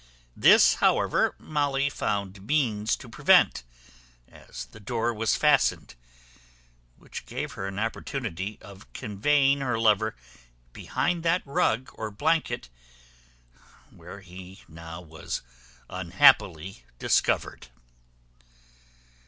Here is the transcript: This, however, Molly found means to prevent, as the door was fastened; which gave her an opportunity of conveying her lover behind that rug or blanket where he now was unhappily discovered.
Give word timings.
This, 0.35 0.73
however, 0.81 1.35
Molly 1.37 1.87
found 1.87 2.41
means 2.47 2.95
to 2.95 3.07
prevent, 3.07 3.61
as 4.27 4.65
the 4.65 4.79
door 4.79 5.13
was 5.13 5.35
fastened; 5.35 5.93
which 6.97 7.27
gave 7.27 7.51
her 7.51 7.67
an 7.67 7.77
opportunity 7.77 8.57
of 8.63 8.91
conveying 8.93 9.61
her 9.61 9.77
lover 9.77 10.15
behind 10.73 11.21
that 11.21 11.45
rug 11.45 11.91
or 11.93 12.09
blanket 12.09 12.67
where 13.91 14.21
he 14.21 14.63
now 14.67 15.01
was 15.01 15.43
unhappily 15.87 16.83
discovered. 16.97 17.67